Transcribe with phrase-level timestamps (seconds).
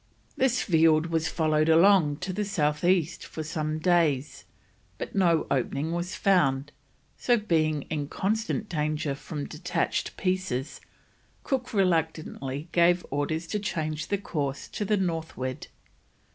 [0.35, 4.45] This field was followed along to the south east for some days,
[4.97, 6.71] but no opening was found,
[7.19, 10.81] so being in constant danger from detached pieces,
[11.43, 15.67] Cook reluctantly gave orders to change the course to the northward.